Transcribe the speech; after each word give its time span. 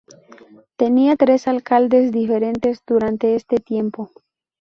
Tenía 0.77 1.15
tres 1.15 1.47
alcaldes 1.47 2.11
diferentes 2.11 2.81
durante 2.87 3.35
este 3.35 3.57
tiempo. 3.59 4.09